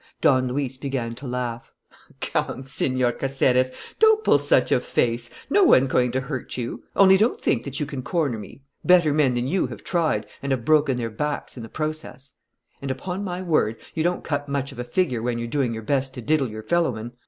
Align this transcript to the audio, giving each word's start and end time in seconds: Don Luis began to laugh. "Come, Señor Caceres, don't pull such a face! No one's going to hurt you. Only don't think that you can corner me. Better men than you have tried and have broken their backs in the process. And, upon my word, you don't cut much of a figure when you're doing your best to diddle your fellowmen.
Don 0.19 0.47
Luis 0.47 0.77
began 0.77 1.13
to 1.13 1.27
laugh. 1.27 1.71
"Come, 2.21 2.63
Señor 2.63 3.19
Caceres, 3.19 3.69
don't 3.99 4.23
pull 4.23 4.39
such 4.39 4.71
a 4.71 4.79
face! 4.79 5.29
No 5.47 5.63
one's 5.63 5.89
going 5.89 6.11
to 6.13 6.21
hurt 6.21 6.57
you. 6.57 6.81
Only 6.95 7.17
don't 7.17 7.39
think 7.39 7.63
that 7.65 7.79
you 7.79 7.85
can 7.85 8.01
corner 8.01 8.39
me. 8.39 8.63
Better 8.83 9.13
men 9.13 9.35
than 9.35 9.47
you 9.47 9.67
have 9.67 9.83
tried 9.83 10.25
and 10.41 10.51
have 10.51 10.65
broken 10.65 10.97
their 10.97 11.11
backs 11.11 11.55
in 11.55 11.61
the 11.61 11.69
process. 11.69 12.33
And, 12.81 12.89
upon 12.89 13.23
my 13.23 13.43
word, 13.43 13.77
you 13.93 14.01
don't 14.01 14.23
cut 14.23 14.49
much 14.49 14.71
of 14.71 14.79
a 14.79 14.83
figure 14.83 15.21
when 15.21 15.37
you're 15.37 15.47
doing 15.47 15.71
your 15.71 15.83
best 15.83 16.15
to 16.15 16.21
diddle 16.23 16.49
your 16.49 16.63
fellowmen. 16.63 17.11